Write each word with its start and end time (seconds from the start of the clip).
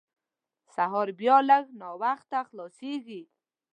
سهار 0.75 1.07
بیا 1.19 1.37
لږ 1.49 1.65
ناوخته 1.81 2.39
خلاصېږي. 2.49 3.21